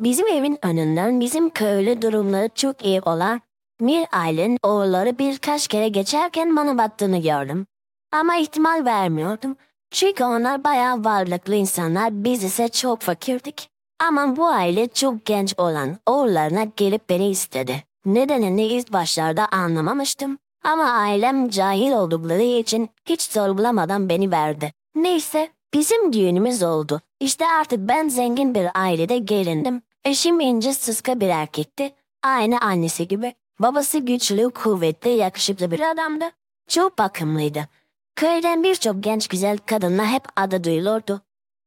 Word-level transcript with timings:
Bizim 0.00 0.26
evin 0.26 0.58
önünden 0.62 1.20
bizim 1.20 1.50
köylü 1.50 2.02
durumları 2.02 2.48
çok 2.54 2.84
iyi 2.84 3.00
olan 3.00 3.40
bir 3.80 4.06
ailenin 4.12 4.58
oğulları 4.62 5.18
birkaç 5.18 5.68
kere 5.68 5.88
geçerken 5.88 6.56
bana 6.56 6.78
baktığını 6.78 7.22
gördüm. 7.22 7.66
Ama 8.12 8.36
ihtimal 8.36 8.84
vermiyordum. 8.84 9.56
Çünkü 9.90 10.24
onlar 10.24 10.64
bayağı 10.64 11.04
varlıklı 11.04 11.54
insanlar, 11.54 12.24
biz 12.24 12.44
ise 12.44 12.68
çok 12.68 13.00
fakirdik. 13.00 13.68
Ama 14.00 14.36
bu 14.36 14.46
aile 14.46 14.88
çok 14.88 15.24
genç 15.24 15.54
olan 15.58 15.98
oğullarına 16.06 16.64
gelip 16.64 17.08
beni 17.08 17.28
istedi. 17.30 17.84
Nedenini 18.06 18.66
ilk 18.66 18.92
başlarda 18.92 19.48
anlamamıştım. 19.52 20.38
Ama 20.64 20.84
ailem 20.84 21.48
cahil 21.48 21.92
oldukları 21.92 22.42
için 22.42 22.88
hiç 23.08 23.22
sorgulamadan 23.22 24.08
beni 24.08 24.30
verdi. 24.30 24.72
Neyse 24.94 25.50
bizim 25.74 26.12
düğünümüz 26.12 26.62
oldu. 26.62 27.00
İşte 27.24 27.46
artık 27.48 27.88
ben 27.88 28.08
zengin 28.08 28.54
bir 28.54 28.68
ailede 28.74 29.18
gelindim. 29.18 29.82
Eşim 30.04 30.40
ince 30.40 30.72
sıska 30.72 31.20
bir 31.20 31.28
erkekti. 31.28 31.94
Aynı 32.22 32.60
annesi 32.60 33.08
gibi. 33.08 33.34
Babası 33.58 33.98
güçlü, 33.98 34.50
kuvvetli, 34.50 35.10
yakışıklı 35.10 35.70
bir 35.70 35.90
adamdı. 35.90 36.24
Çok 36.68 36.98
bakımlıydı. 36.98 37.68
Köyden 38.16 38.62
birçok 38.62 39.02
genç 39.02 39.28
güzel 39.28 39.58
kadınla 39.58 40.06
hep 40.06 40.22
adı 40.36 40.64
duyulurdu. 40.64 41.20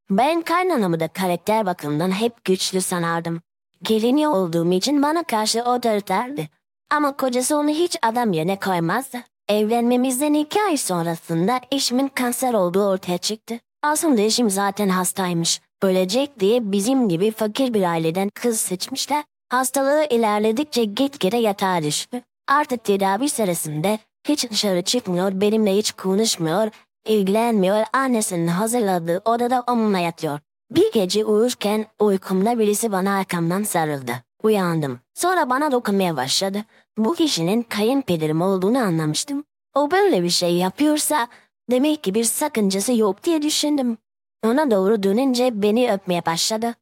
Ben 0.09 0.41
kaynanamı 0.41 0.99
da 0.99 1.07
karakter 1.07 1.65
bakımından 1.65 2.11
hep 2.11 2.45
güçlü 2.45 2.81
sanardım. 2.81 3.41
Gelini 3.83 4.27
olduğum 4.27 4.71
için 4.71 5.03
bana 5.03 5.23
karşı 5.23 5.63
otoriterdi. 5.63 6.49
Ama 6.89 7.17
kocası 7.17 7.57
onu 7.57 7.69
hiç 7.69 7.97
adam 8.01 8.33
yerine 8.33 8.59
koymazdı. 8.59 9.17
Evlenmemizden 9.49 10.33
iki 10.33 10.61
ay 10.61 10.77
sonrasında 10.77 11.61
eşimin 11.71 12.07
kanser 12.07 12.53
olduğu 12.53 12.87
ortaya 12.87 13.17
çıktı. 13.17 13.59
Aslında 13.83 14.21
eşim 14.21 14.49
zaten 14.49 14.89
hastaymış. 14.89 15.61
Ölecek 15.81 16.39
diye 16.39 16.71
bizim 16.71 17.09
gibi 17.09 17.31
fakir 17.31 17.73
bir 17.73 17.83
aileden 17.83 18.29
kız 18.29 18.61
seçmişler. 18.61 19.23
Hastalığı 19.49 20.05
ilerledikçe 20.09 20.83
gitgide 20.83 21.37
yatağa 21.37 21.83
düştü. 21.83 22.21
Artık 22.47 22.83
tedavi 22.83 23.29
sırasında 23.29 23.97
hiç 24.27 24.51
dışarı 24.51 24.81
çıkmıyor, 24.81 25.41
benimle 25.41 25.77
hiç 25.77 25.91
konuşmuyor, 25.91 26.71
ilgilenmiyor, 27.05 27.85
annesinin 27.93 28.47
hazırladığı 28.47 29.21
odada 29.25 29.63
onunla 29.67 29.99
yatıyor. 29.99 30.39
Bir 30.71 30.91
gece 30.91 31.25
uyurken 31.25 31.85
uykumda 31.99 32.59
birisi 32.59 32.91
bana 32.91 33.17
arkamdan 33.17 33.63
sarıldı. 33.63 34.11
Uyandım. 34.43 34.99
Sonra 35.13 35.49
bana 35.49 35.71
dokunmaya 35.71 36.17
başladı. 36.17 36.63
Bu 36.97 37.13
kişinin 37.13 37.63
kayınpederim 37.63 38.41
olduğunu 38.41 38.77
anlamıştım. 38.77 39.43
O 39.75 39.91
böyle 39.91 40.23
bir 40.23 40.29
şey 40.29 40.55
yapıyorsa 40.55 41.27
demek 41.71 42.03
ki 42.03 42.13
bir 42.15 42.23
sakıncası 42.23 42.93
yok 42.93 43.23
diye 43.23 43.41
düşündüm. 43.41 43.97
Ona 44.45 44.71
doğru 44.71 45.03
dönünce 45.03 45.61
beni 45.61 45.93
öpmeye 45.93 46.25
başladı. 46.25 46.75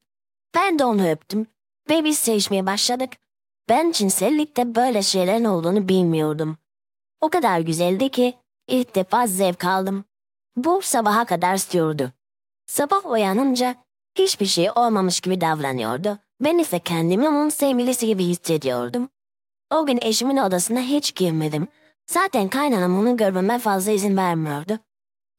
Ben 0.56 0.80
de 0.80 0.86
onu 0.86 1.10
öptüm 1.10 1.48
ve 1.90 2.04
biz 2.04 2.20
sevişmeye 2.20 2.66
başladık. 2.66 3.10
Ben 3.70 3.92
cinsellikte 3.92 4.76
böyle 4.76 5.02
şeylerin 5.02 5.46
olduğunu 5.46 5.90
bilmiyordum. 5.90 6.58
O 7.22 7.30
kadar 7.30 7.60
güzeldi 7.60 8.10
ki 8.10 8.34
ilk 8.68 8.96
defa 8.96 9.28
zevk 9.28 9.66
aldım. 9.66 10.06
Bu 10.56 10.82
sabaha 10.82 11.26
kadar 11.26 11.58
sürüyordu. 11.58 12.12
Sabah 12.66 13.06
uyanınca 13.06 13.76
hiçbir 14.16 14.46
şey 14.46 14.70
olmamış 14.76 15.20
gibi 15.22 15.42
davranıyordu. 15.42 16.20
Ben 16.42 16.58
ise 16.58 16.80
kendimi 16.80 17.30
onun 17.30 17.50
sevgilisi 17.50 18.08
gibi 18.08 18.26
hissediyordum. 18.26 19.10
O 19.72 19.86
gün 19.86 20.00
eşimin 20.02 20.38
odasına 20.38 20.82
hiç 20.82 21.16
girmedim. 21.16 21.68
Zaten 22.08 22.48
kaynanam 22.50 23.00
onu 23.00 23.18
görmeme 23.18 23.60
fazla 23.60 23.92
izin 23.92 24.18
vermiyordu. 24.18 24.80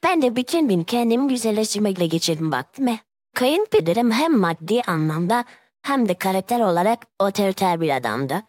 Ben 0.05 0.23
de 0.23 0.37
bütün 0.37 0.69
gün 0.69 0.85
kendimi 0.85 1.29
güzelleştirmekle 1.29 2.07
geçirdim 2.07 2.53
vaktimi. 2.53 3.01
Kayınpederim 3.35 4.11
hem 4.11 4.39
maddi 4.39 4.83
anlamda 4.83 5.45
hem 5.83 6.09
de 6.09 6.15
karakter 6.15 6.61
olarak 6.61 7.07
otoriter 7.19 7.81
bir 7.81 7.97
adamdı. 7.97 8.43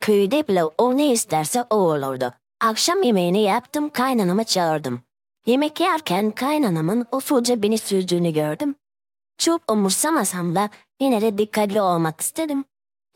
Köyde 0.00 0.48
bile 0.48 0.64
o 0.64 0.96
ne 0.96 1.12
isterse 1.12 1.64
o 1.70 1.76
olurdu. 1.76 2.32
Akşam 2.60 3.02
yemeğini 3.02 3.42
yaptım 3.42 3.88
kaynanamı 3.88 4.44
çağırdım. 4.44 5.02
Yemek 5.46 5.80
yerken 5.80 6.30
kaynanamın 6.30 7.06
usulca 7.12 7.62
beni 7.62 7.78
sürdüğünü 7.78 8.32
gördüm. 8.32 8.74
Çok 9.38 9.72
umursamasam 9.72 10.54
da 10.54 10.70
yine 11.00 11.20
de 11.20 11.38
dikkatli 11.38 11.80
olmak 11.80 12.20
istedim. 12.20 12.64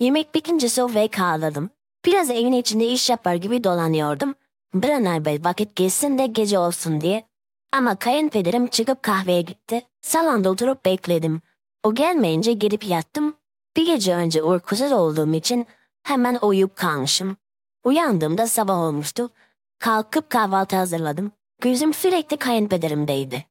Yemek 0.00 0.34
bitince 0.34 0.68
sofraya 0.68 1.08
kaldırdım. 1.08 1.70
Biraz 2.04 2.30
evin 2.30 2.52
içinde 2.52 2.86
iş 2.86 3.10
yapar 3.10 3.34
gibi 3.34 3.64
dolanıyordum. 3.64 4.34
Bir 4.82 4.90
an 4.90 5.04
evvel 5.04 5.44
vakit 5.44 5.76
geçsin 5.76 6.18
de 6.18 6.26
gece 6.26 6.58
olsun 6.58 7.00
diye. 7.00 7.26
Ama 7.72 7.96
kayınpederim 7.96 8.66
çıkıp 8.66 9.02
kahveye 9.02 9.42
gitti. 9.42 9.82
Salonda 10.02 10.50
oturup 10.50 10.84
bekledim. 10.84 11.42
O 11.82 11.94
gelmeyince 11.94 12.52
gidip 12.52 12.86
yattım. 12.86 13.36
Bir 13.76 13.86
gece 13.86 14.14
önce 14.14 14.42
uykusuz 14.42 14.92
olduğum 14.92 15.34
için 15.34 15.66
hemen 16.02 16.38
uyuyup 16.42 16.76
kalmışım. 16.76 17.36
Uyandığımda 17.84 18.46
sabah 18.46 18.78
olmuştu. 18.78 19.30
Kalkıp 19.78 20.30
kahvaltı 20.30 20.76
hazırladım. 20.76 21.32
Gözüm 21.60 21.94
sürekli 21.94 22.36
kayınpederimdeydi. 22.36 23.44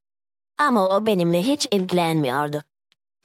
Ama 0.57 0.89
o 0.89 1.05
benimle 1.05 1.43
hiç 1.43 1.67
ilgilenmiyordu. 1.71 2.63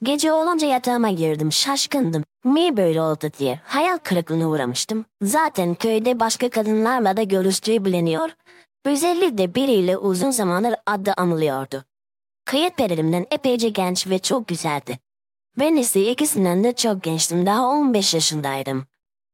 Gece 0.03 0.33
olunca 0.33 0.67
yatağıma 0.67 1.09
girdim, 1.09 1.51
şaşkındım. 1.51 2.23
Niye 2.45 2.77
böyle 2.77 3.01
oldu 3.01 3.31
diye 3.39 3.59
hayal 3.63 3.97
kırıklığına 3.97 4.49
uğramıştım. 4.49 5.05
Zaten 5.21 5.75
köyde 5.75 6.19
başka 6.19 6.49
kadınlarla 6.49 7.17
da 7.17 7.23
görüştüğü 7.23 7.85
biliniyor. 7.85 8.29
Özellikle 8.85 9.55
biriyle 9.55 9.97
uzun 9.97 10.31
zamandır 10.31 10.75
adı 10.85 11.13
anılıyordu. 11.17 11.83
Kayınpederimden 12.45 13.25
epeyce 13.31 13.69
genç 13.69 14.07
ve 14.07 14.19
çok 14.19 14.47
güzeldi. 14.47 14.99
Ben 15.59 15.75
ise 15.75 16.11
ikisinden 16.11 16.63
de 16.63 16.75
çok 16.75 17.03
gençtim, 17.03 17.45
daha 17.45 17.67
15 17.67 18.13
yaşındaydım. 18.13 18.85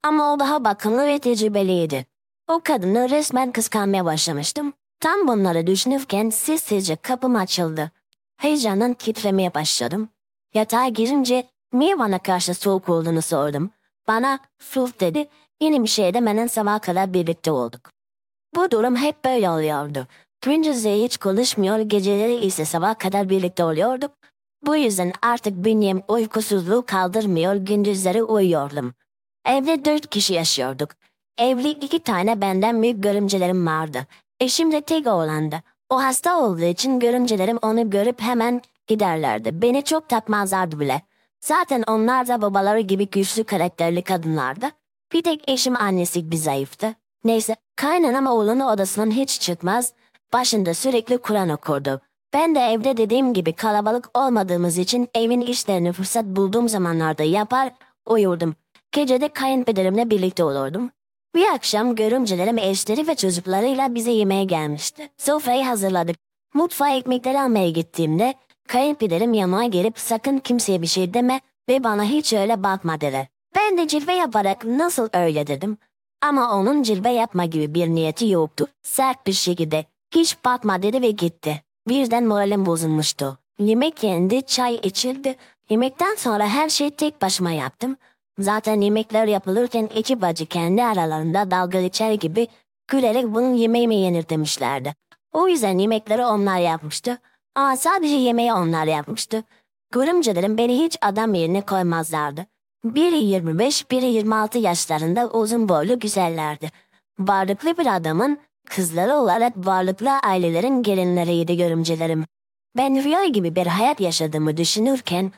Ama 0.03 0.33
o 0.33 0.39
daha 0.39 0.63
bakımlı 0.63 1.07
ve 1.07 1.19
tecrübeliydi. 1.19 2.05
O 2.47 2.61
kadını 2.63 3.09
resmen 3.09 3.51
kıskanmaya 3.51 4.05
başlamıştım. 4.05 4.73
Tam 4.99 5.27
bunları 5.27 5.67
düşünürken 5.67 6.29
sessizce 6.29 6.95
kapım 6.95 7.35
açıldı. 7.35 7.91
Heyecandan 8.37 8.93
titremeye 8.93 9.53
başladım. 9.53 10.09
Yatağa 10.53 10.87
girince 10.87 11.47
niye 11.73 11.99
bana 11.99 12.19
karşı 12.19 12.53
soğuk 12.53 12.89
olduğunu 12.89 13.21
sordum. 13.21 13.71
Bana 14.07 14.39
sus 14.59 14.99
dedi. 14.99 15.27
Yeni 15.61 15.83
bir 15.83 15.87
şey 15.87 16.13
demeden 16.13 16.47
sabaha 16.47 16.79
kadar 16.79 17.13
birlikte 17.13 17.51
olduk. 17.51 17.91
Bu 18.55 18.71
durum 18.71 18.95
hep 18.95 19.25
böyle 19.25 19.49
oluyordu. 19.49 20.07
Gündüzleri 20.41 21.03
hiç 21.03 21.17
konuşmuyor, 21.17 21.79
geceleri 21.79 22.35
ise 22.35 22.65
sabah 22.65 22.99
kadar 22.99 23.29
birlikte 23.29 23.63
oluyorduk. 23.63 24.11
Bu 24.65 24.75
yüzden 24.75 25.13
artık 25.21 25.53
bünyem 25.53 26.01
uykusuzluğu 26.07 26.85
kaldırmıyor, 26.85 27.55
gündüzleri 27.55 28.23
uyuyordum. 28.23 28.93
Evde 29.45 29.85
dört 29.85 30.09
kişi 30.09 30.33
yaşıyorduk. 30.33 30.89
Evli 31.37 31.69
iki 31.69 31.99
tane 31.99 32.41
benden 32.41 32.81
büyük 32.81 33.03
görümcelerim 33.03 33.67
vardı. 33.67 34.05
Eşim 34.39 34.71
de 34.71 34.81
tek 34.81 35.07
oğlandı. 35.07 35.61
O 35.89 36.03
hasta 36.03 36.39
olduğu 36.39 36.63
için 36.63 36.99
görümcelerim 36.99 37.59
onu 37.61 37.89
görüp 37.89 38.21
hemen 38.21 38.61
giderlerdi. 38.87 39.61
Beni 39.61 39.83
çok 39.83 40.09
takmazlardı 40.09 40.79
bile. 40.79 41.01
Zaten 41.39 41.83
onlar 41.87 42.27
da 42.27 42.41
babaları 42.41 42.79
gibi 42.79 43.09
güçlü 43.09 43.43
karakterli 43.43 44.01
kadınlardı. 44.01 44.65
Bir 45.13 45.23
tek 45.23 45.49
eşim 45.49 45.75
annesi 45.75 46.31
bir 46.31 46.37
zayıftı. 46.37 46.95
Neyse 47.23 47.55
kaynanam 47.75 48.27
oğlunu 48.27 48.71
odasından 48.71 49.11
hiç 49.11 49.41
çıkmaz, 49.41 49.93
başında 50.33 50.73
sürekli 50.73 51.17
Kur'an 51.17 51.49
okurdu. 51.49 52.01
Ben 52.33 52.55
de 52.55 52.59
evde 52.59 52.97
dediğim 52.97 53.33
gibi 53.33 53.53
kalabalık 53.53 54.17
olmadığımız 54.17 54.77
için 54.77 55.07
evin 55.15 55.41
işlerini 55.41 55.91
fırsat 55.91 56.25
bulduğum 56.25 56.69
zamanlarda 56.69 57.23
yapar, 57.23 57.73
uyurdum. 58.05 58.55
Gecede 58.91 59.27
kayınpederimle 59.27 60.09
birlikte 60.09 60.43
olurdum. 60.43 60.91
Bir 61.35 61.47
akşam 61.47 61.95
görümcelerim 61.95 62.57
eşleri 62.57 63.07
ve 63.07 63.15
çocuklarıyla 63.15 63.95
bize 63.95 64.11
yemeğe 64.11 64.43
gelmişti. 64.43 65.09
Sofrayı 65.17 65.65
hazırladık. 65.65 66.15
Mutfağa 66.53 66.89
ekmekleri 66.89 67.41
almaya 67.41 67.69
gittiğimde 67.69 68.33
kayınpederim 68.67 69.33
yanıma 69.33 69.65
gelip 69.65 69.99
sakın 69.99 70.37
kimseye 70.37 70.81
bir 70.81 70.87
şey 70.87 71.13
deme 71.13 71.41
ve 71.69 71.83
bana 71.83 72.03
hiç 72.03 72.33
öyle 72.33 72.63
bakma 72.63 73.01
dedi. 73.01 73.29
Ben 73.55 73.77
de 73.77 73.87
cilve 73.87 74.13
yaparak 74.13 74.65
nasıl 74.65 75.09
öyle 75.13 75.47
dedim. 75.47 75.77
Ama 76.21 76.55
onun 76.55 76.83
cilve 76.83 77.09
yapma 77.09 77.45
gibi 77.45 77.73
bir 77.73 77.87
niyeti 77.87 78.27
yoktu. 78.27 78.67
Sert 78.83 79.27
bir 79.27 79.33
şekilde 79.33 79.85
hiç 80.15 80.37
bakma 80.45 80.83
dedi 80.83 81.01
ve 81.01 81.11
gitti. 81.11 81.61
Birden 81.87 82.25
moralim 82.25 82.65
bozulmuştu. 82.65 83.37
Yemek 83.59 84.03
yendi, 84.03 84.45
çay 84.45 84.75
içildi. 84.75 85.35
Yemekten 85.69 86.15
sonra 86.15 86.47
her 86.47 86.69
şeyi 86.69 86.91
tek 86.91 87.21
başıma 87.21 87.51
yaptım. 87.51 87.97
Zaten 88.39 88.81
yemekler 88.81 89.27
yapılırken 89.27 89.89
iki 89.95 90.21
bacı 90.21 90.45
kendi 90.45 90.83
aralarında 90.83 91.51
dalga 91.51 91.81
geçer 91.81 92.13
gibi 92.13 92.47
gülerek 92.87 93.25
bunun 93.25 93.53
yemeği 93.53 93.87
mi 93.87 93.95
yenir 93.95 94.29
demişlerdi. 94.29 94.95
O 95.33 95.47
yüzden 95.47 95.77
yemekleri 95.77 96.25
onlar 96.25 96.59
yapmıştı. 96.59 97.17
Aa 97.57 97.75
sadece 97.77 98.15
yemeği 98.15 98.53
onlar 98.53 98.85
yapmıştı. 98.85 99.43
Görümcelerim 99.91 100.57
beni 100.57 100.83
hiç 100.85 100.97
adam 101.01 101.33
yerine 101.33 101.61
koymazlardı. 101.61 102.45
Biri 102.83 103.17
25, 103.17 103.91
biri 103.91 104.05
26 104.05 104.57
yaşlarında 104.57 105.29
uzun 105.29 105.69
boylu 105.69 105.99
güzellerdi. 105.99 106.71
Varlıklı 107.19 107.77
bir 107.77 107.95
adamın 107.95 108.39
kızları 108.69 109.13
olarak 109.13 109.53
varlıklı 109.57 110.11
ailelerin 110.11 110.83
gelinleriydi 110.83 111.57
görümcelerim. 111.57 112.25
Ben 112.77 113.03
rüya 113.03 113.25
gibi 113.25 113.55
bir 113.55 113.67
hayat 113.67 113.99
yaşadığımı 113.99 114.57
düşünürken 114.57 115.31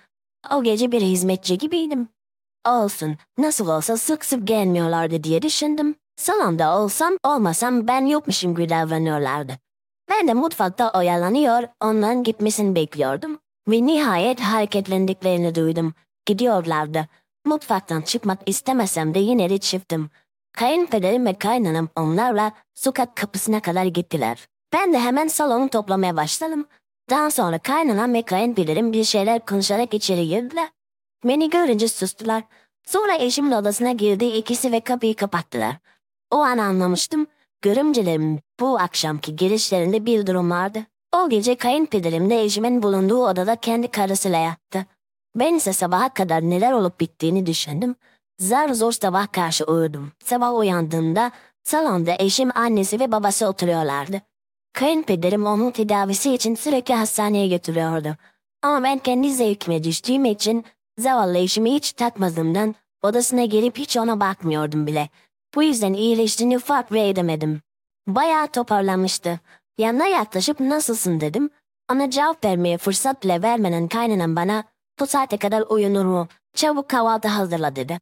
o 0.54 0.64
gece 0.64 0.92
bir 0.92 1.02
hizmetçi 1.02 1.58
gibiydim. 1.58 2.10
Olsun, 2.68 3.18
nasıl 3.38 3.68
olsa 3.68 3.98
sık 3.98 4.26
sık 4.26 4.48
gelmiyorlardı 4.48 5.24
diye 5.24 5.42
düşündüm. 5.42 5.96
Salonda 6.16 6.80
olsam 6.80 7.14
olmasam 7.24 7.88
ben 7.88 8.06
yokmuşum 8.06 8.56
gibi 8.56 8.70
davranıyorlardı. 8.70 9.54
Ben 10.10 10.28
de 10.28 10.34
mutfakta 10.34 10.92
oyalanıyor, 10.92 11.64
onların 11.82 12.24
gitmesini 12.24 12.76
bekliyordum. 12.76 13.40
Ve 13.68 13.86
nihayet 13.86 14.40
hareketlendiklerini 14.40 15.56
duydum. 15.56 15.94
Gidiyorlardı. 16.26 17.08
Mutfaktan 17.46 18.02
çıkmak 18.02 18.40
istemesem 18.46 19.14
de 19.14 19.20
yine 19.20 19.50
de 19.50 19.58
çıktım. 19.58 20.10
Kayınpederim 20.54 21.26
ve 21.26 21.34
kaynanam 21.34 21.90
onlarla 21.96 22.52
sokak 22.76 23.16
kapısına 23.16 23.62
kadar 23.62 23.86
gittiler. 23.86 24.48
Ben 24.74 24.94
de 24.94 25.00
hemen 25.00 25.28
salonu 25.28 25.70
toplamaya 25.70 26.16
başladım. 26.16 26.68
Daha 27.10 27.32
sonra 27.32 27.60
kaynanam 27.60 28.14
ve 28.14 28.22
kayınpederim 28.22 28.94
bir 28.94 29.04
şeyler 29.04 29.46
konuşarak 29.46 29.94
içeri 29.94 30.28
girdiler. 30.28 30.70
Beni 31.24 31.50
görünce 31.50 31.88
sustular. 31.88 32.44
Sonra 32.86 33.16
eşimin 33.16 33.52
odasına 33.52 33.92
girdi 33.92 34.26
ikisi 34.26 34.72
ve 34.72 34.80
kapıyı 34.80 35.16
kapattılar. 35.16 35.76
O 36.32 36.38
an 36.38 36.58
anlamıştım. 36.58 37.28
Görümcelerim 37.62 38.40
bu 38.60 38.80
akşamki 38.80 39.36
girişlerinde 39.36 40.06
bir 40.06 40.28
durum 40.28 40.52
vardı. 40.52 40.80
O 41.16 41.30
gece 41.30 41.56
kayınpederim 41.56 42.30
de 42.30 42.44
eşimin 42.44 42.84
bulunduğu 42.84 43.26
odada 43.26 43.56
kendi 43.56 43.88
karısıyla 43.88 44.38
yattı. 44.38 44.86
Ben 45.36 45.54
ise 45.54 45.74
sabaha 45.74 46.10
kadar 46.10 46.42
neler 46.42 46.72
olup 46.72 47.00
bittiğini 47.00 47.46
düşündüm. 47.46 47.96
Zar 48.38 48.70
zor 48.70 48.92
sabah 48.92 49.32
karşı 49.32 49.66
uyudum. 49.66 50.12
Sabah 50.24 50.56
uyandığımda 50.56 51.32
salonda 51.64 52.16
eşim, 52.20 52.58
annesi 52.58 53.00
ve 53.00 53.12
babası 53.12 53.48
oturuyorlardı. 53.48 54.22
Kayınpederim 54.74 55.46
onun 55.46 55.72
tedavisi 55.72 56.34
için 56.34 56.56
sürekli 56.56 56.94
hastaneye 56.94 57.48
götürüyordu. 57.48 58.16
Ama 58.62 58.84
ben 58.84 58.98
kendi 58.98 59.34
zevkime 59.34 59.84
düştüğüm 59.84 60.26
için 60.26 60.66
zavallı 60.98 61.38
eşimi 61.38 61.74
hiç 61.74 61.94
takmadığımdan 61.94 62.76
odasına 63.02 63.46
gelip 63.46 63.78
hiç 63.78 63.98
ona 63.98 64.20
bakmıyordum 64.20 64.88
bile. 64.88 65.10
Bu 65.56 65.64
yüzden 65.64 65.94
iyileştiğini 65.94 66.60
fark 66.60 66.92
ve 66.92 67.10
edemedim. 67.10 67.62
Bayağı 68.08 68.48
toparlanmıştı. 68.48 69.40
Yanına 69.78 70.06
yaklaşıp 70.06 70.60
nasılsın 70.60 71.20
dedim. 71.20 71.50
Ona 71.92 72.10
cevap 72.10 72.46
vermeye 72.46 72.78
fırsat 72.78 73.24
bile 73.24 73.42
vermeden 73.42 73.88
kaynanam 73.88 74.36
bana 74.36 74.64
bu 75.00 75.08
saate 75.08 75.38
kadar 75.38 75.62
uyunur 75.62 76.06
mu? 76.06 76.28
Çabuk 76.54 76.90
kahvaltı 76.90 77.28
hazırla 77.28 77.76
dedi. 77.76 78.00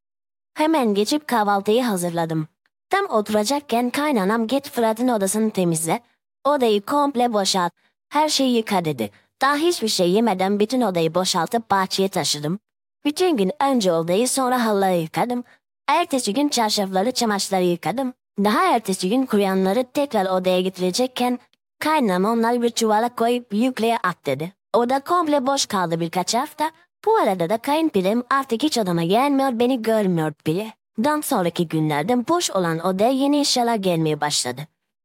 Hemen 0.54 0.94
geçip 0.94 1.28
kahvaltıyı 1.28 1.84
hazırladım. 1.84 2.48
Tam 2.90 3.06
oturacakken 3.10 3.90
kaynanam 3.90 4.48
git 4.48 4.70
Fırat'ın 4.70 5.08
odasını 5.08 5.52
temizle. 5.52 6.04
Odayı 6.46 6.82
komple 6.82 7.34
boşalt. 7.34 7.72
Her 8.10 8.30
şeyi 8.30 8.56
yıka 8.56 8.86
dedi. 8.86 9.12
Daha 9.42 9.56
hiçbir 9.56 9.88
şey 9.88 10.12
yemeden 10.12 10.60
bütün 10.60 10.82
odayı 10.82 11.16
boşaltıp 11.16 11.72
bahçeye 11.72 12.10
taşıdım. 12.10 12.60
Bütün 13.06 13.38
gün 13.38 13.52
önce 13.62 13.94
odayı 13.94 14.30
sonra 14.30 14.66
halıları 14.66 14.96
yıkadım. 14.96 15.44
Ertesi 15.88 16.34
gün 16.34 16.50
çarşafları 16.50 17.12
çamaşırları 17.12 17.64
yıkadım. 17.64 18.14
Daha 18.44 18.76
ertesi 18.76 19.10
gün 19.10 19.26
kuruyanları 19.26 19.84
tekrar 19.94 20.26
odaya 20.26 20.62
getirecekken 20.62 21.40
kaynanam 21.80 22.26
onları 22.26 22.62
bir 22.62 22.70
çuvala 22.70 23.16
koyup 23.16 23.54
yükleye 23.54 23.98
at 23.98 24.26
dedi. 24.26 24.54
Oda 24.74 25.00
komple 25.00 25.48
boş 25.48 25.66
kaldı 25.66 26.00
birkaç 26.00 26.36
hafta. 26.36 26.72
Bu 27.06 27.16
arada 27.16 27.50
da 27.50 27.58
kayınpederim 27.58 28.24
artık 28.30 28.64
hiç 28.64 28.78
odama 28.78 29.04
gelmiyor 29.04 29.60
beni 29.60 29.82
görmüyor 29.82 30.34
bile. 30.46 30.74
Dan 31.04 31.22
sonraki 31.22 31.68
günlerde 31.68 32.28
boş 32.28 32.52
olan 32.52 32.80
odaya 32.80 33.10
yeni 33.10 33.40
eşyalar 33.40 33.76
gelmeye 33.76 34.22
başladı. 34.22 34.62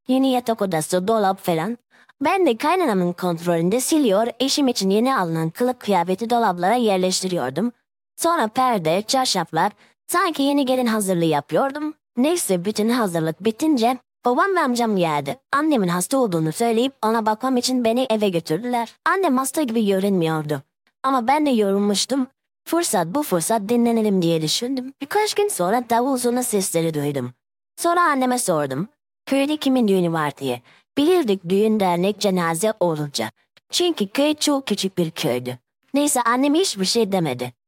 Yeni 0.08 0.32
yatak 0.32 0.62
odası, 0.62 1.08
dolap 1.08 1.38
falan. 1.38 1.79
Ben 2.20 2.46
de 2.46 2.56
kaynanamın 2.56 3.12
kontrolünde 3.12 3.81
siliyor, 3.81 4.26
eşim 4.40 4.69
için 4.69 4.90
yeni 4.90 5.17
alınan 5.17 5.50
kılık 5.50 5.81
kıyafeti 5.81 6.31
dolaplara 6.31 6.75
yerleştiriyordum. 6.75 7.73
Sonra 8.17 8.49
perde, 8.49 9.02
çarşaflar, 9.02 9.73
sanki 10.12 10.43
yeni 10.43 10.67
gelin 10.67 10.87
hazırlığı 10.87 11.25
yapıyordum. 11.25 11.94
Neyse 12.17 12.64
bütün 12.64 12.88
hazırlık 12.88 13.44
bitince 13.44 13.99
babam 14.25 14.56
ve 14.56 14.61
amcam 14.61 14.97
geldi. 14.97 15.38
Annemin 15.53 15.88
hasta 15.88 16.19
olduğunu 16.19 16.53
söyleyip 16.53 16.93
ona 17.05 17.26
bakmam 17.26 17.56
için 17.56 17.85
beni 17.85 18.06
eve 18.11 18.29
götürdüler. 18.29 18.97
Annem 19.06 19.37
hasta 19.37 19.62
gibi 19.62 19.87
görünmüyordu. 19.87 20.62
Ama 21.03 21.26
ben 21.26 21.47
de 21.47 21.50
yorulmuştum. 21.50 22.26
Fırsat 22.64 23.06
bu 23.06 23.23
fırsat 23.23 23.69
dinlenelim 23.69 24.23
diye 24.23 24.43
düşündüm. 24.43 24.93
Birkaç 25.00 25.35
gün 25.35 25.49
sonra 25.49 25.85
davul 25.91 26.17
zurna 26.17 26.43
sesleri 26.43 26.94
duydum. 26.94 27.32
Sonra 27.76 28.03
anneme 28.03 28.38
sordum. 28.38 28.88
Köyde 29.26 29.56
kimin 29.56 29.88
düğünü 29.88 30.12
var 30.12 30.37
diye. 30.37 30.62
Bilirdik 30.99 31.49
düğün 31.49 31.81
dernek 31.81 32.20
cenaze 32.20 32.73
olacak. 32.81 33.32
Çünkü 33.70 34.06
köy 34.06 34.35
çok 34.35 34.67
küçük 34.67 34.99
bir 34.99 35.11
köydü. 35.11 35.58
Neyse 35.94 36.23
annem 36.23 36.55
hiçbir 36.55 36.85
şey 36.85 37.12
demedi. 37.12 37.62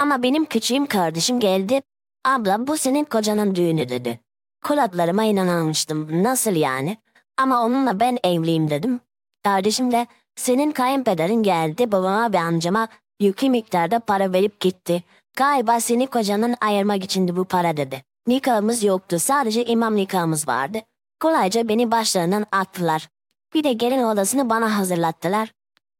Ama 0.00 0.22
benim 0.22 0.44
küçüğüm 0.44 0.86
kardeşim 0.86 1.40
geldi. 1.40 1.82
Abla 2.24 2.66
bu 2.66 2.76
senin 2.76 3.04
kocanın 3.04 3.54
düğünü 3.54 3.88
dedi. 3.88 4.20
Kulaklarıma 4.64 5.24
inanamamıştım. 5.24 6.22
Nasıl 6.22 6.52
yani? 6.52 6.96
Ama 7.38 7.64
onunla 7.64 8.00
ben 8.00 8.18
evliyim 8.24 8.70
dedim. 8.70 9.00
Kardeşim 9.44 9.92
de 9.92 10.06
senin 10.36 10.72
kayınpederin 10.72 11.42
geldi 11.42 11.92
babama 11.92 12.32
ve 12.32 12.40
amcama 12.40 12.88
yüklü 13.20 13.50
miktarda 13.50 14.00
para 14.00 14.32
verip 14.32 14.60
gitti. 14.60 15.04
Galiba 15.36 15.80
seni 15.80 16.06
kocanın 16.06 16.56
ayırmak 16.60 17.04
içindi 17.04 17.36
bu 17.36 17.44
para 17.44 17.76
dedi. 17.76 18.02
Nikahımız 18.26 18.84
yoktu 18.84 19.18
sadece 19.18 19.64
imam 19.64 19.96
nikahımız 19.96 20.48
vardı. 20.48 20.78
Kolayca 21.20 21.68
beni 21.68 21.90
başlarından 21.90 22.46
attılar. 22.52 23.08
Bir 23.54 23.64
de 23.64 23.72
gelin 23.72 24.02
odasını 24.02 24.50
bana 24.50 24.78
hazırlattılar. 24.78 25.52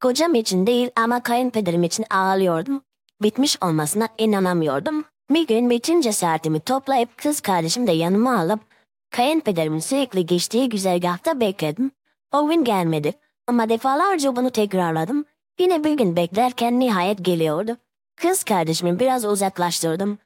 Kocam 0.03 0.35
için 0.35 0.67
değil 0.67 0.91
ama 0.97 1.23
kayınpederim 1.23 1.83
için 1.83 2.07
ağlıyordum. 2.11 2.83
Bitmiş 3.23 3.63
olmasına 3.63 4.09
inanamıyordum. 4.19 5.05
Bir 5.31 5.47
gün 5.47 5.71
bütün 5.71 6.01
cesaretimi 6.01 6.61
toplayıp 6.61 7.19
kız 7.19 7.41
kardeşim 7.41 7.87
de 7.87 7.93
yanıma 7.93 8.39
alıp 8.39 8.61
kayınpederimin 9.11 9.79
sürekli 9.79 10.27
geçtiği 10.27 10.69
güzergahta 10.69 11.41
bekledim. 11.41 11.91
O 12.33 12.49
gün 12.49 12.65
gelmedi 12.65 13.13
ama 13.47 13.69
defalarca 13.69 14.37
bunu 14.37 14.51
tekrarladım. 14.51 15.25
Yine 15.59 15.85
bir 15.85 15.93
gün 15.93 16.17
beklerken 16.17 16.81
nihayet 16.81 17.25
geliyordu. 17.25 17.77
Kız 18.17 18.45
kardeşimi 18.45 19.01
biraz 19.01 19.25
uzaklaştırdım. 19.25 20.19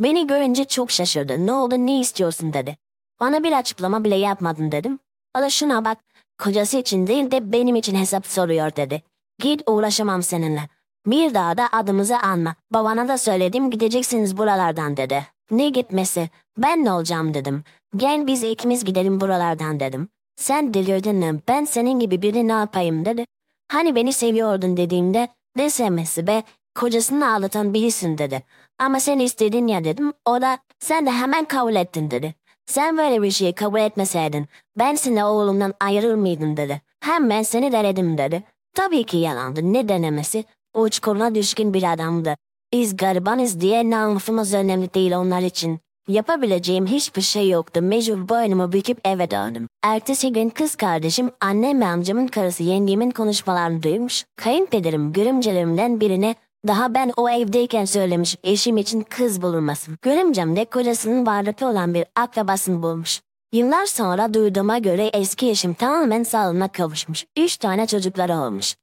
Beni 0.00 0.26
görünce 0.26 0.64
çok 0.64 0.90
şaşırdı. 0.90 1.46
Ne 1.46 1.52
oldu 1.52 1.74
ne 1.78 2.00
istiyorsun 2.00 2.52
dedi. 2.52 2.76
Bana 3.20 3.44
bir 3.44 3.52
açıklama 3.52 4.04
bile 4.04 4.16
yapmadın 4.16 4.72
dedim. 4.72 4.98
O 5.38 5.40
da 5.40 5.50
şuna 5.50 5.84
bak, 5.84 5.98
kocası 6.38 6.78
için 6.78 7.06
değil 7.06 7.30
de 7.30 7.52
benim 7.52 7.76
için 7.76 7.94
hesap 7.94 8.26
soruyor 8.26 8.76
dedi. 8.76 9.02
Git 9.38 9.62
uğraşamam 9.66 10.22
seninle. 10.22 10.68
Bir 11.06 11.34
daha 11.34 11.56
da 11.56 11.68
adımızı 11.72 12.18
anma. 12.18 12.54
Babana 12.70 13.08
da 13.08 13.18
söyledim 13.18 13.70
gideceksiniz 13.70 14.36
buralardan 14.36 14.96
dedi. 14.96 15.26
Ne 15.50 15.68
gitmesi? 15.68 16.30
Ben 16.58 16.84
ne 16.84 16.92
olacağım 16.92 17.34
dedim. 17.34 17.64
Gel 17.96 18.26
biz 18.26 18.42
ikimiz 18.42 18.84
gidelim 18.84 19.20
buralardan 19.20 19.80
dedim. 19.80 20.08
Sen 20.36 20.74
delirdin 20.74 21.16
mi? 21.16 21.40
Ben 21.48 21.64
senin 21.64 22.00
gibi 22.00 22.22
biri 22.22 22.48
ne 22.48 22.52
yapayım 22.52 23.04
dedi. 23.04 23.26
Hani 23.68 23.94
beni 23.94 24.12
seviyordun 24.12 24.76
dediğimde 24.76 25.28
ne 25.56 25.70
sevmesi 25.70 26.26
be 26.26 26.42
kocasını 26.74 27.32
ağlatan 27.34 27.74
birisin 27.74 28.18
dedi. 28.18 28.42
Ama 28.78 29.00
sen 29.00 29.18
istedin 29.18 29.66
ya 29.66 29.84
dedim. 29.84 30.12
O 30.24 30.40
da 30.42 30.58
sen 30.78 31.06
de 31.06 31.10
hemen 31.10 31.44
kabul 31.44 31.74
ettin 31.74 32.10
dedi. 32.10 32.34
Sen 32.66 32.98
böyle 32.98 33.22
bir 33.22 33.30
şeyi 33.30 33.52
kabul 33.52 33.80
etmeseydin 33.80 34.46
ben 34.78 34.94
seni 34.94 35.24
oğlumdan 35.24 35.74
ayırır 35.80 36.14
mıydım 36.14 36.56
dedi. 36.56 36.82
Hem 37.00 37.30
ben 37.30 37.42
seni 37.42 37.72
denedim 37.72 38.18
dedi. 38.18 38.42
Tabii 38.74 39.04
ki 39.04 39.16
yalandı 39.16 39.60
ne 39.72 39.88
denemesi. 39.88 40.44
O 40.74 40.88
çukuruna 40.88 41.34
düşkün 41.34 41.74
bir 41.74 41.92
adamdı. 41.92 42.36
Biz 42.72 42.96
garibanız 42.96 43.60
diye 43.60 43.90
namusumuz 43.90 44.54
önemli 44.54 44.94
değil 44.94 45.16
onlar 45.16 45.40
için. 45.40 45.80
Yapabileceğim 46.08 46.86
hiçbir 46.86 47.22
şey 47.22 47.48
yoktu. 47.48 47.82
Mecbur 47.82 48.28
boynumu 48.28 48.72
büküp 48.72 48.98
eve 49.04 49.30
döndüm. 49.30 49.68
Ertesi 49.82 50.32
gün 50.32 50.48
kız 50.48 50.74
kardeşim, 50.74 51.30
annem 51.40 51.80
ve 51.80 51.86
amcamın 51.86 52.26
karısı 52.26 52.62
yengemin 52.62 53.10
konuşmalarını 53.10 53.82
duymuş. 53.82 54.24
Kayınpederim 54.36 55.12
görümcelerimden 55.12 56.00
birine 56.00 56.34
daha 56.66 56.94
ben 56.94 57.12
o 57.16 57.30
evdeyken 57.30 57.84
söylemiş 57.84 58.36
eşim 58.44 58.76
için 58.76 59.00
kız 59.10 59.42
bulunmasın. 59.42 59.98
Görümcem 60.02 60.56
de 60.56 60.64
kocasının 60.64 61.26
varlıklı 61.26 61.66
olan 61.68 61.94
bir 61.94 62.04
akrabasını 62.16 62.82
bulmuş. 62.82 63.20
Yıllar 63.52 63.86
sonra 63.86 64.34
duyduğuma 64.34 64.78
göre 64.78 65.10
eski 65.12 65.50
eşim 65.50 65.74
tamamen 65.74 66.22
sağlığına 66.22 66.68
kavuşmuş. 66.68 67.24
Üç 67.38 67.56
tane 67.56 67.86
çocukları 67.86 68.34
olmuş. 68.34 68.74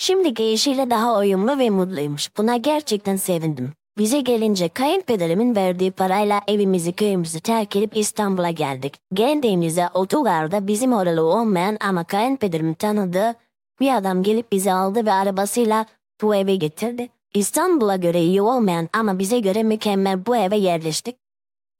Şimdiki 0.00 0.42
eşiyle 0.42 0.90
daha 0.90 1.18
uyumlu 1.18 1.58
ve 1.58 1.70
mutluymuş. 1.70 2.36
Buna 2.36 2.56
gerçekten 2.56 3.16
sevindim. 3.16 3.72
Bize 3.98 4.20
gelince 4.20 4.68
kayınpederimin 4.68 5.56
verdiği 5.56 5.90
parayla 5.90 6.40
evimizi 6.48 6.92
köyümüzü 6.92 7.40
terk 7.40 7.76
edip 7.76 7.96
İstanbul'a 7.96 8.50
geldik. 8.50 8.94
Geldiğimizde 9.12 9.88
otogarda 9.94 10.66
bizim 10.66 10.92
oralı 10.92 11.22
olmayan 11.22 11.76
ama 11.80 12.04
kayınpederimin 12.04 12.74
tanıdığı 12.74 13.34
bir 13.80 13.94
adam 13.96 14.22
gelip 14.22 14.52
bizi 14.52 14.72
aldı 14.72 15.06
ve 15.06 15.12
arabasıyla 15.12 15.86
bu 16.22 16.34
eve 16.34 16.56
getirdi. 16.56 17.08
İstanbul'a 17.34 17.96
göre 17.96 18.20
iyi 18.20 18.42
olmayan 18.42 18.88
ama 18.92 19.18
bize 19.18 19.40
göre 19.40 19.62
mükemmel 19.62 20.26
bu 20.26 20.36
eve 20.36 20.56
yerleştik. 20.56 21.16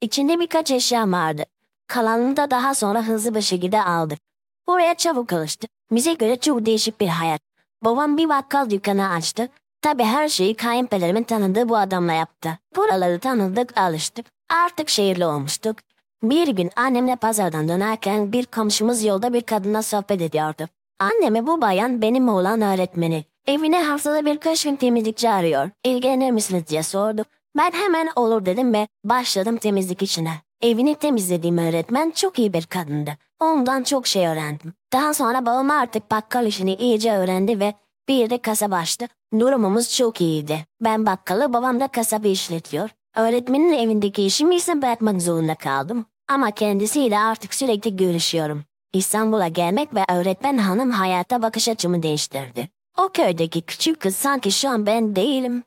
İçinde 0.00 0.40
birkaç 0.40 0.70
eşya 0.70 1.10
vardı. 1.10 1.44
Kalanını 1.86 2.36
da 2.36 2.50
daha 2.50 2.74
sonra 2.74 3.02
hızlı 3.02 3.34
bir 3.34 3.40
şekilde 3.40 3.82
aldık. 3.82 4.18
Oraya 4.66 4.94
çabuk 4.94 5.32
alıştı. 5.32 5.68
Bize 5.90 6.14
göre 6.14 6.36
çok 6.36 6.66
değişik 6.66 7.00
bir 7.00 7.08
hayat. 7.08 7.49
Babam 7.84 8.16
bir 8.16 8.28
bakkal 8.28 8.70
dükkanı 8.70 9.08
açtı. 9.08 9.48
Tabi 9.82 10.04
her 10.04 10.28
şeyi 10.28 10.54
kayınpederimin 10.54 11.22
tanıdığı 11.22 11.68
bu 11.68 11.76
adamla 11.76 12.12
yaptı. 12.12 12.58
Buraları 12.76 13.18
tanıdık, 13.18 13.78
alıştık. 13.78 14.26
Artık 14.64 14.88
şehirli 14.88 15.26
olmuştuk. 15.26 15.76
Bir 16.22 16.48
gün 16.48 16.70
annemle 16.76 17.16
pazardan 17.16 17.68
dönerken 17.68 18.32
bir 18.32 18.46
komşumuz 18.46 19.04
yolda 19.04 19.32
bir 19.32 19.40
kadına 19.40 19.82
sohbet 19.82 20.22
ediyordu. 20.22 20.68
Anneme 20.98 21.46
bu 21.46 21.60
bayan 21.60 22.02
benim 22.02 22.28
oğlan 22.28 22.60
öğretmeni. 22.60 23.24
Evine 23.46 23.82
haftada 23.82 24.26
birkaç 24.26 24.64
gün 24.64 24.76
temizlikçi 24.76 25.30
arıyor. 25.30 25.70
İlgilenir 25.84 26.30
misiniz 26.30 26.66
diye 26.68 26.82
sordu. 26.82 27.24
Ben 27.56 27.70
hemen 27.70 28.08
olur 28.16 28.46
dedim 28.46 28.72
ve 28.72 28.88
başladım 29.04 29.56
temizlik 29.56 30.02
işine. 30.02 30.32
Evini 30.62 30.94
temizlediğim 30.94 31.58
öğretmen 31.58 32.10
çok 32.10 32.38
iyi 32.38 32.52
bir 32.52 32.66
kadındı. 32.66 33.10
Ondan 33.40 33.82
çok 33.82 34.06
şey 34.06 34.26
öğrendim. 34.26 34.74
Daha 34.92 35.14
sonra 35.14 35.46
babam 35.46 35.70
artık 35.70 36.10
bakkal 36.10 36.46
işini 36.46 36.74
iyice 36.74 37.12
öğrendi 37.12 37.60
ve 37.60 37.74
bir 38.08 38.30
de 38.30 38.38
kasaba 38.38 38.76
açtı. 38.76 39.08
Durumumuz 39.38 39.96
çok 39.96 40.20
iyiydi. 40.20 40.66
Ben 40.80 41.06
bakkalı, 41.06 41.52
babam 41.52 41.80
da 41.80 41.88
kasabı 41.88 42.28
işletiyor. 42.28 42.90
Öğretmenin 43.16 43.72
evindeki 43.72 44.22
işimi 44.22 44.56
ise 44.56 44.82
bırakmak 44.82 45.22
zorunda 45.22 45.54
kaldım. 45.54 46.06
Ama 46.28 46.50
kendisiyle 46.50 47.18
artık 47.18 47.54
sürekli 47.54 47.96
görüşüyorum. 47.96 48.64
İstanbul'a 48.92 49.48
gelmek 49.48 49.94
ve 49.94 50.04
öğretmen 50.12 50.58
hanım 50.58 50.90
hayata 50.90 51.42
bakış 51.42 51.68
açımı 51.68 52.02
değiştirdi. 52.02 52.68
O 52.98 53.08
köydeki 53.08 53.62
küçük 53.62 54.00
kız 54.00 54.16
sanki 54.16 54.52
şu 54.52 54.68
an 54.68 54.86
ben 54.86 55.16
değilim. 55.16 55.62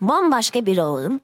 Bambaşka 0.00 0.66
bir 0.66 0.78
oğlum. 0.78 1.20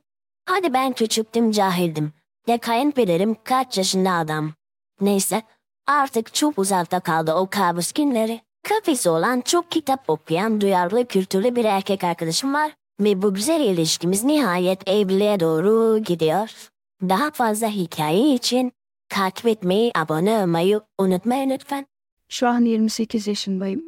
Hadi 0.47 0.73
ben 0.73 0.93
küçüktüm 0.93 1.51
cahildim. 1.51 2.13
Ya 2.47 2.59
kayınpederim 2.59 3.37
kaç 3.45 3.79
yaşında 3.79 4.13
adam. 4.13 4.53
Neyse 5.01 5.43
artık 5.91 6.35
çok 6.35 6.59
uzakta 6.59 7.01
kaldı 7.01 7.33
o 7.35 7.47
kabus 7.51 7.93
günleri. 7.93 8.41
Kafesi 8.69 9.11
olan 9.11 9.41
çok 9.41 9.71
kitap 9.71 10.11
okuyan 10.11 10.61
duyarlı 10.61 11.05
kültürlü 11.05 11.57
bir 11.57 11.65
erkek 11.65 12.05
arkadaşım 12.05 12.55
var. 12.55 12.73
Ve 13.01 13.23
bu 13.23 13.35
güzel 13.35 13.61
ilişkimiz 13.61 14.25
nihayet 14.25 14.89
evliliğe 14.89 15.41
doğru 15.41 15.99
gidiyor. 15.99 16.71
Daha 17.03 17.31
fazla 17.31 17.69
hikaye 17.69 18.35
için 18.35 18.73
takip 19.09 19.47
etmeyi, 19.47 19.93
abone 19.95 20.43
olmayı 20.43 20.81
unutmayın 20.99 21.51
lütfen. 21.51 21.87
Şu 22.29 22.49
an 22.49 22.61
28 22.61 23.27
yaşındayım. 23.27 23.85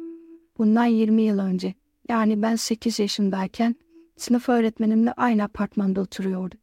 Bundan 0.57 0.85
20 0.85 1.21
yıl 1.21 1.39
önce. 1.39 1.73
Yani 2.09 2.41
ben 2.41 2.55
8 2.55 2.99
yaşındayken 2.99 3.75
sınıf 4.17 4.49
öğretmenimle 4.49 5.11
aynı 5.11 5.43
apartmanda 5.43 6.01
oturuyordu. 6.01 6.55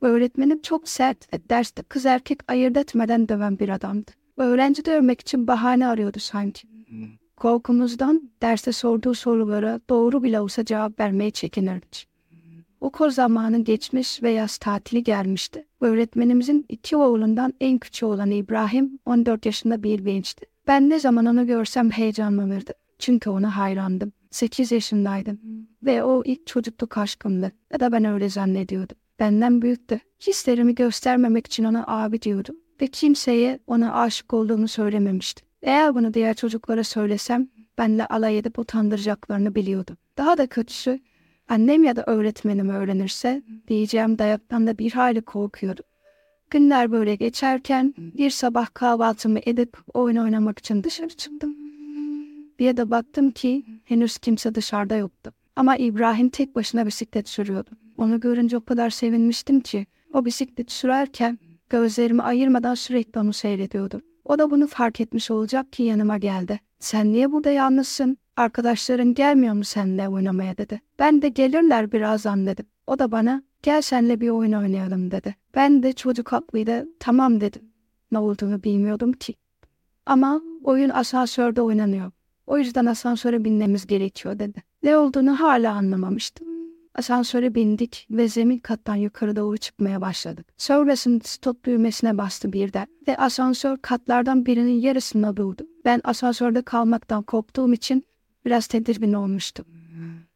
Öğretmenim 0.00 0.62
çok 0.62 0.88
sert, 0.88 1.50
derste 1.50 1.82
kız 1.82 2.06
erkek 2.06 2.40
ayırt 2.48 2.76
etmeden 2.76 3.28
döven 3.28 3.58
bir 3.58 3.68
adamdı. 3.68 4.10
Öğrenci 4.36 4.84
dövmek 4.84 5.20
için 5.20 5.46
bahane 5.46 5.86
arıyordu 5.86 6.18
sanki. 6.20 6.68
Korkumuzdan 7.36 8.30
derste 8.42 8.72
sorduğu 8.72 9.14
sorulara 9.14 9.80
doğru 9.90 10.22
bile 10.22 10.40
olsa 10.40 10.64
cevap 10.64 11.00
vermeye 11.00 11.30
çekinirdik. 11.30 12.08
Okul 12.80 13.10
zamanı 13.10 13.64
geçmiş 13.64 14.22
ve 14.22 14.30
yaz 14.30 14.56
tatili 14.56 15.02
gelmişti. 15.02 15.66
Öğretmenimizin 15.80 16.66
iki 16.68 16.96
oğlundan 16.96 17.54
en 17.60 17.78
küçüğü 17.78 18.06
olan 18.06 18.30
İbrahim 18.30 18.98
14 19.06 19.46
yaşında 19.46 19.82
bir 19.82 19.98
gençti. 19.98 20.46
Ben 20.66 20.90
ne 20.90 20.98
zaman 20.98 21.26
onu 21.26 21.46
görsem 21.46 21.90
heyecanlanırdı. 21.90 22.72
Çünkü 22.98 23.30
ona 23.30 23.56
hayrandım. 23.56 24.12
8 24.30 24.72
yaşındaydım 24.72 25.38
ve 25.82 26.04
o 26.04 26.22
ilk 26.24 26.46
çocukluk 26.46 26.98
aşkımdı. 26.98 27.52
Ya 27.72 27.80
da 27.80 27.92
ben 27.92 28.04
öyle 28.04 28.28
zannediyordum. 28.28 28.96
Benden 29.18 29.62
büyüktü. 29.62 30.00
Hislerimi 30.26 30.74
göstermemek 30.74 31.46
için 31.46 31.64
ona 31.64 31.84
abi 31.86 32.22
diyordum. 32.22 32.56
Ve 32.80 32.86
kimseye 32.86 33.58
ona 33.66 33.94
aşık 34.02 34.34
olduğumu 34.34 34.68
söylememiştim. 34.68 35.46
Eğer 35.62 35.94
bunu 35.94 36.14
diğer 36.14 36.34
çocuklara 36.34 36.84
söylesem 36.84 37.48
benle 37.78 38.06
alay 38.06 38.38
edip 38.38 38.58
utandıracaklarını 38.58 39.54
biliyordum. 39.54 39.96
Daha 40.16 40.38
da 40.38 40.46
kötüsü 40.46 41.00
annem 41.48 41.84
ya 41.84 41.96
da 41.96 42.04
öğretmenim 42.06 42.68
öğrenirse 42.68 43.42
diyeceğim 43.68 44.18
dayaktan 44.18 44.66
da 44.66 44.78
bir 44.78 44.92
hayli 44.92 45.22
korkuyordum. 45.22 45.84
Günler 46.50 46.92
böyle 46.92 47.14
geçerken 47.14 47.94
bir 47.98 48.30
sabah 48.30 48.66
kahvaltımı 48.74 49.38
edip 49.46 49.76
oyun 49.94 50.16
oynamak 50.16 50.58
için 50.58 50.84
dışarı 50.84 51.08
çıktım. 51.08 51.56
Bir 52.58 52.76
de 52.76 52.90
baktım 52.90 53.30
ki 53.30 53.64
henüz 53.84 54.18
kimse 54.18 54.54
dışarıda 54.54 54.96
yoktu. 54.96 55.32
Ama 55.56 55.76
İbrahim 55.76 56.28
tek 56.28 56.54
başına 56.54 56.86
bisiklet 56.86 57.28
sürüyordu. 57.28 57.70
Onu 57.98 58.20
görünce 58.20 58.56
o 58.56 58.64
kadar 58.64 58.90
sevinmiştim 58.90 59.60
ki 59.60 59.86
o 60.12 60.24
bisiklet 60.24 60.72
sürerken 60.72 61.38
gözlerimi 61.70 62.22
ayırmadan 62.22 62.74
sürekli 62.74 63.20
onu 63.20 63.32
seyrediyordum. 63.32 64.02
O 64.24 64.38
da 64.38 64.50
bunu 64.50 64.66
fark 64.66 65.00
etmiş 65.00 65.30
olacak 65.30 65.72
ki 65.72 65.82
yanıma 65.82 66.18
geldi. 66.18 66.60
Sen 66.78 67.12
niye 67.12 67.32
burada 67.32 67.50
yalnızsın? 67.50 68.18
Arkadaşların 68.36 69.14
gelmiyor 69.14 69.54
mu 69.54 69.64
seninle 69.64 70.08
oynamaya 70.08 70.56
dedi. 70.56 70.80
Ben 70.98 71.22
de 71.22 71.28
gelirler 71.28 71.92
birazdan 71.92 72.46
dedim. 72.46 72.66
O 72.86 72.98
da 72.98 73.12
bana 73.12 73.42
gel 73.62 73.82
senle 73.82 74.20
bir 74.20 74.28
oyun 74.28 74.52
oynayalım 74.52 75.10
dedi. 75.10 75.34
Ben 75.54 75.82
de 75.82 75.92
çocuk 75.92 76.32
haklıydı 76.32 76.88
tamam 77.00 77.40
dedim. 77.40 77.62
Ne 78.12 78.18
olduğunu 78.18 78.62
bilmiyordum 78.62 79.12
ki. 79.12 79.34
Ama 80.06 80.42
oyun 80.64 80.90
asansörde 80.90 81.62
oynanıyor. 81.62 82.12
O 82.46 82.58
yüzden 82.58 82.86
asansöre 82.86 83.44
binmemiz 83.44 83.86
gerekiyor 83.86 84.38
dedi. 84.38 84.62
Ne 84.82 84.96
olduğunu 84.96 85.40
hala 85.40 85.74
anlamamıştım. 85.74 86.53
Asansöre 86.94 87.54
bindik 87.54 88.06
ve 88.10 88.28
zemin 88.28 88.58
kattan 88.58 88.94
yukarı 88.94 89.36
doğru 89.36 89.56
çıkmaya 89.56 90.00
başladık. 90.00 90.46
Sonrasında 90.56 91.24
stop 91.24 91.64
düğmesine 91.64 92.18
bastı 92.18 92.52
birden 92.52 92.86
ve 93.08 93.16
asansör 93.16 93.76
katlardan 93.76 94.46
birinin 94.46 94.80
yarısına 94.80 95.36
durdu. 95.36 95.66
Ben 95.84 96.00
asansörde 96.04 96.62
kalmaktan 96.62 97.22
korktuğum 97.22 97.72
için 97.72 98.04
biraz 98.44 98.66
tedirgin 98.66 99.12
olmuştum. 99.12 99.66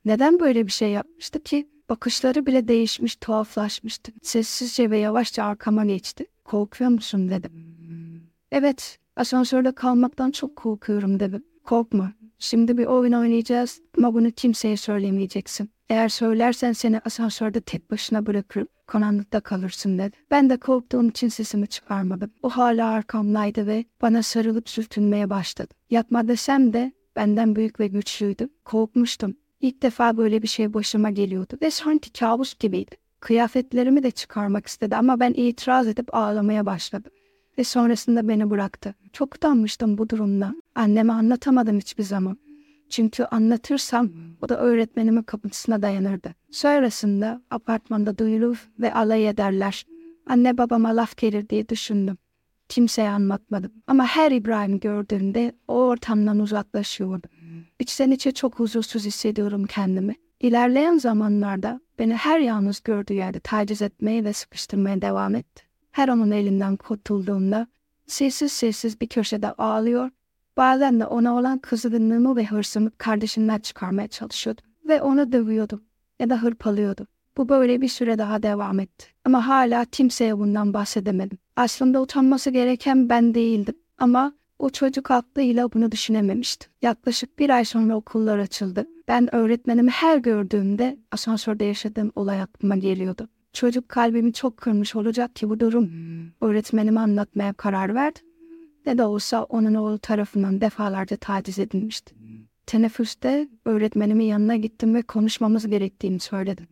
Neden 0.04 0.40
böyle 0.40 0.66
bir 0.66 0.72
şey 0.72 0.90
yapmıştı 0.90 1.42
ki? 1.42 1.68
Bakışları 1.88 2.46
bile 2.46 2.68
değişmiş, 2.68 3.16
tuhaflaşmıştı. 3.16 4.12
Sessizce 4.22 4.90
ve 4.90 4.98
yavaşça 4.98 5.44
arkama 5.44 5.84
geçti. 5.84 6.26
Korkuyor 6.44 6.90
musun 6.90 7.28
dedim. 7.30 7.52
Evet, 8.52 8.98
asansörde 9.16 9.72
kalmaktan 9.72 10.30
çok 10.30 10.56
korkuyorum 10.56 11.20
dedim. 11.20 11.44
Korkma, 11.64 12.12
şimdi 12.38 12.78
bir 12.78 12.86
oyun 12.86 13.12
oynayacağız 13.12 13.80
ama 13.98 14.14
bunu 14.14 14.30
kimseye 14.30 14.76
söylemeyeceksin. 14.76 15.70
Eğer 15.90 16.09
söylersen 16.09 16.73
seni 16.73 16.99
asansörde 16.99 17.61
tek 17.61 17.90
başına 17.90 18.26
bırakırım. 18.26 18.68
Karanlıkta 18.87 19.40
kalırsın 19.40 19.99
dedi. 19.99 20.16
Ben 20.30 20.50
de 20.50 20.57
korktuğum 20.57 21.09
için 21.09 21.28
sesimi 21.28 21.66
çıkarmadım. 21.66 22.30
O 22.42 22.49
hala 22.49 22.88
arkamdaydı 22.90 23.66
ve 23.66 23.85
bana 24.02 24.23
sarılıp 24.23 24.68
sürtünmeye 24.68 25.30
başladı. 25.30 25.75
Yapma 25.90 26.28
desem 26.28 26.73
de 26.73 26.92
benden 27.16 27.57
büyük 27.57 27.80
ve 27.80 27.87
güçlüydü. 27.87 28.49
Korkmuştum. 28.64 29.37
İlk 29.61 29.83
defa 29.83 30.16
böyle 30.16 30.42
bir 30.42 30.49
şey 30.49 30.75
başıma 30.75 31.11
geliyordu 31.11 31.59
ve 31.62 31.71
sanki 31.71 32.12
kabus 32.12 32.59
gibiydi. 32.59 32.97
Kıyafetlerimi 33.21 34.02
de 34.02 34.11
çıkarmak 34.11 34.66
istedi 34.66 34.97
ama 34.97 35.21
ben 35.21 35.33
itiraz 35.37 35.87
edip 35.87 36.14
ağlamaya 36.14 36.66
başladım. 36.66 37.12
Ve 37.59 37.64
sonrasında 37.64 38.28
beni 38.28 38.50
bıraktı. 38.50 38.95
Çok 39.12 39.35
utanmıştım 39.35 39.99
bu 39.99 40.09
durumdan. 40.09 40.62
Anneme 40.75 41.12
anlatamadım 41.12 41.78
hiçbir 41.78 42.04
zaman. 42.04 42.38
Çünkü 42.90 43.25
anlatırsam 43.25 44.11
o 44.42 44.49
da 44.49 44.61
öğretmenimin 44.61 45.23
kapısına 45.23 45.83
dayanırdı. 45.83 46.35
Sonrasında 46.50 47.42
apartmanda 47.50 48.18
duyulur 48.18 48.68
ve 48.78 48.95
alay 48.95 49.28
ederler. 49.28 49.87
Anne 50.26 50.59
babama 50.59 50.97
laf 50.97 51.16
gelir 51.16 51.49
diye 51.49 51.68
düşündüm. 51.68 52.18
Kimseye 52.68 53.11
anlatmadım. 53.11 53.73
Ama 53.87 54.07
her 54.07 54.33
İbrahim 54.33 54.80
gördüğümde 54.80 55.52
o 55.68 55.75
ortamdan 55.75 56.38
uzaklaşıyordum. 56.38 57.30
İçten 57.78 58.11
içe 58.11 58.33
çok 58.33 58.59
huzursuz 58.59 59.04
hissediyorum 59.04 59.64
kendimi. 59.64 60.14
İlerleyen 60.40 60.99
zamanlarda 60.99 61.80
beni 61.99 62.14
her 62.14 62.40
yalnız 62.40 62.80
gördüğü 62.80 63.14
yerde 63.14 63.40
taciz 63.40 63.83
etmeye 63.83 64.25
ve 64.25 64.33
sıkıştırmaya 64.33 65.02
devam 65.02 65.35
etti. 65.35 65.62
Her 65.90 66.09
onun 66.09 66.30
elinden 66.30 66.76
kurtulduğumda 66.76 67.66
sessiz 68.07 68.52
sessiz 68.52 69.00
bir 69.00 69.07
köşede 69.07 69.52
ağlıyor 69.52 70.11
Bazen 70.58 71.00
de 71.00 71.06
ona 71.06 71.36
olan 71.36 71.58
kızgınlığımı 71.58 72.36
ve 72.36 72.44
hırsımı 72.44 72.90
kardeşimden 72.98 73.58
çıkarmaya 73.58 74.08
çalışıyordum. 74.08 74.64
Ve 74.88 75.02
onu 75.02 75.32
dövüyordum 75.32 75.82
ya 76.18 76.30
da 76.30 76.42
hırpalıyordum. 76.42 77.06
Bu 77.36 77.48
böyle 77.48 77.80
bir 77.80 77.88
süre 77.88 78.18
daha 78.18 78.42
devam 78.42 78.80
etti. 78.80 79.06
Ama 79.24 79.48
hala 79.48 79.84
kimseye 79.84 80.38
bundan 80.38 80.74
bahsedemedim. 80.74 81.38
Aslında 81.56 82.02
utanması 82.02 82.50
gereken 82.50 83.08
ben 83.08 83.34
değildim. 83.34 83.74
Ama 83.98 84.32
o 84.58 84.70
çocuk 84.70 85.10
aklıyla 85.10 85.72
bunu 85.72 85.92
düşünememiştim. 85.92 86.70
Yaklaşık 86.82 87.38
bir 87.38 87.50
ay 87.50 87.64
sonra 87.64 87.96
okullar 87.96 88.38
açıldı. 88.38 88.86
Ben 89.08 89.34
öğretmenimi 89.34 89.90
her 89.90 90.18
gördüğümde 90.18 90.98
asansörde 91.12 91.64
yaşadığım 91.64 92.12
olay 92.16 92.42
aklıma 92.42 92.76
geliyordu. 92.76 93.28
Çocuk 93.52 93.88
kalbimi 93.88 94.32
çok 94.32 94.56
kırmış 94.56 94.96
olacak 94.96 95.36
ki 95.36 95.48
bu 95.48 95.60
durum. 95.60 95.90
Öğretmenime 96.40 97.00
anlatmaya 97.00 97.52
karar 97.52 97.94
verdim 97.94 98.27
ne 98.87 98.99
de 98.99 99.04
olsa 99.04 99.44
onun 99.44 99.75
oğlu 99.75 99.99
tarafından 99.99 100.61
defalarca 100.61 101.16
taciz 101.16 101.58
edilmişti. 101.58 102.14
Teneffüste 102.66 103.49
öğretmenimin 103.64 104.25
yanına 104.25 104.56
gittim 104.56 104.94
ve 104.94 105.02
konuşmamız 105.02 105.66
gerektiğini 105.66 106.20
söyledim. 106.20 106.66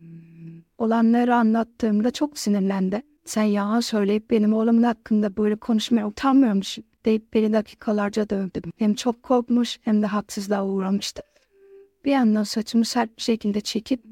Olanları 0.77 1.35
anlattığımda 1.35 2.11
çok 2.11 2.37
sinirlendi. 2.37 3.01
Sen 3.25 3.43
yalan 3.43 3.79
söyleyip 3.79 4.31
benim 4.31 4.53
oğlumun 4.53 4.83
hakkında 4.83 5.37
böyle 5.37 5.55
konuşmaya 5.55 6.07
utanmıyor 6.07 6.53
musun? 6.53 6.83
deyip 7.07 7.33
beni 7.33 7.53
dakikalarca 7.53 8.29
dövdü. 8.29 8.61
Hem 8.77 8.93
çok 8.93 9.23
korkmuş 9.23 9.79
hem 9.81 10.01
de 10.01 10.05
haksızlığa 10.05 10.65
uğramıştı. 10.65 11.21
Bir 12.05 12.11
yandan 12.11 12.43
saçımı 12.43 12.85
sert 12.85 13.17
bir 13.17 13.21
şekilde 13.21 13.61
çekip 13.61 14.03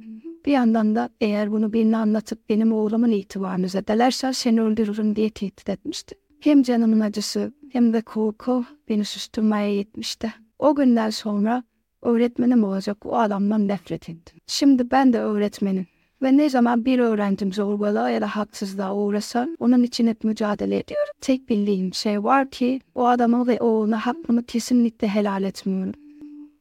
Bir 0.46 0.52
yandan 0.52 0.96
da 0.96 1.10
eğer 1.22 1.52
bunu 1.52 1.74
birine 1.74 1.98
anlatıp 1.98 2.50
benim 2.50 2.74
oğlumun 2.74 3.12
itibarını 3.12 3.70
zedelersen 3.70 4.32
seni 4.32 4.62
öldürürüm 4.62 5.16
diye 5.16 5.30
tehdit 5.30 5.70
etmişti. 5.70 6.16
Hem 6.46 6.64
canımın 6.64 7.00
acısı 7.00 7.54
hem 7.72 7.94
de 7.94 8.02
korku 8.02 8.66
beni 8.90 9.06
susturmaya 9.06 9.75
yetmişti. 9.75 10.34
O 10.60 10.75
günden 10.75 11.10
sonra 11.10 11.64
öğretmenim 12.02 12.64
olacak 12.64 13.06
o 13.06 13.18
adamdan 13.18 13.68
nefret 13.68 14.10
ettim. 14.10 14.40
Şimdi 14.48 14.92
ben 14.92 15.14
de 15.14 15.20
öğretmenim. 15.20 15.88
Ve 16.22 16.38
ne 16.38 16.50
zaman 16.50 16.86
bir 16.86 17.00
öğrencim 17.00 17.54
zorbalığa 17.54 18.10
ya 18.10 18.22
da 18.22 18.28
haksızlığa 18.28 18.96
uğrasa 18.96 19.48
onun 19.60 19.84
için 19.84 20.08
hep 20.08 20.24
mücadele 20.24 20.78
ediyorum. 20.78 21.14
Tek 21.22 21.50
bildiğim 21.50 21.94
şey 21.94 22.24
var 22.24 22.50
ki 22.50 22.82
o 22.96 23.06
adamı 23.06 23.48
ve 23.48 23.60
oğluna 23.60 24.06
hakkımı 24.06 24.44
kesinlikle 24.44 25.08
helal 25.08 25.44
etmiyorum. 25.44 25.94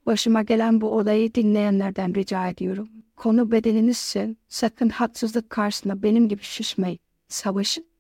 Başıma 0.07 0.43
gelen 0.43 0.81
bu 0.81 0.89
olayı 0.89 1.35
dinleyenlerden 1.35 2.15
rica 2.15 2.49
ediyorum. 2.49 2.89
Konu 3.17 3.53
bedeninizse 3.53 4.35
sakın 4.49 4.89
haksızlık 4.89 5.51
karşısında 5.51 6.03
benim 6.03 6.29
gibi 6.29 6.43
şişmeyin. 6.43 6.99
Savaşın 7.29 7.94